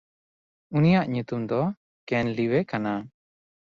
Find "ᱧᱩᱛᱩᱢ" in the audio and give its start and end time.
1.13-1.41